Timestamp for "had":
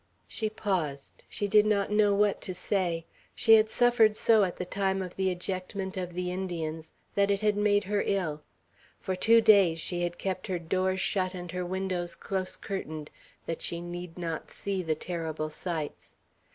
3.53-3.69, 7.41-7.55, 10.01-10.17